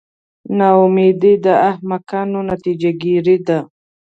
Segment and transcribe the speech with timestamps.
[0.57, 3.59] نا امیدي د احمقانو نتیجه ګیري ده.